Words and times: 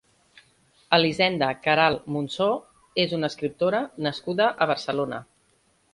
Elisenda 0.97 1.49
Queralt 1.67 2.09
Monsó 2.15 2.49
és 3.05 3.15
una 3.19 3.31
escriptora 3.35 3.83
nascuda 4.07 4.49
a 4.67 4.73
Barcelona. 4.73 5.25